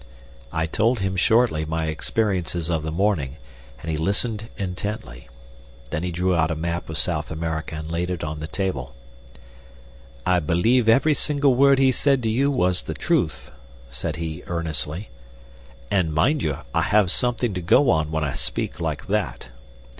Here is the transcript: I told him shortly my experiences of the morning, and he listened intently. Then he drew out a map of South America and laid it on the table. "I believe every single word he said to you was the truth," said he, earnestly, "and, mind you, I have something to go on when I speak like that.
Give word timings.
I 0.51 0.65
told 0.65 0.97
him 1.01 1.15
shortly 1.15 1.63
my 1.63 1.85
experiences 1.85 2.71
of 2.71 2.81
the 2.81 2.91
morning, 2.91 3.37
and 3.83 3.91
he 3.91 3.97
listened 3.97 4.49
intently. 4.57 5.29
Then 5.91 6.01
he 6.01 6.09
drew 6.11 6.33
out 6.33 6.49
a 6.49 6.55
map 6.55 6.89
of 6.89 6.97
South 6.97 7.29
America 7.29 7.75
and 7.75 7.91
laid 7.91 8.09
it 8.09 8.23
on 8.23 8.39
the 8.39 8.47
table. 8.47 8.95
"I 10.25 10.39
believe 10.39 10.89
every 10.89 11.13
single 11.13 11.53
word 11.53 11.77
he 11.77 11.91
said 11.91 12.23
to 12.23 12.29
you 12.31 12.49
was 12.49 12.81
the 12.81 12.95
truth," 12.95 13.51
said 13.91 14.15
he, 14.15 14.41
earnestly, 14.47 15.09
"and, 15.91 16.11
mind 16.11 16.41
you, 16.41 16.57
I 16.73 16.81
have 16.81 17.11
something 17.11 17.53
to 17.53 17.61
go 17.61 17.91
on 17.91 18.09
when 18.09 18.23
I 18.23 18.33
speak 18.33 18.79
like 18.81 19.05
that. 19.05 19.49